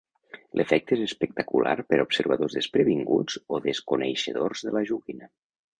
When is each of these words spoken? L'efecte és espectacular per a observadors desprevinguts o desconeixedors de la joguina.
L'efecte 0.59 0.95
és 0.95 1.03
espectacular 1.07 1.75
per 1.91 1.99
a 1.99 2.07
observadors 2.07 2.57
desprevinguts 2.61 3.39
o 3.59 3.63
desconeixedors 3.71 4.69
de 4.71 4.77
la 4.81 4.89
joguina. 4.93 5.33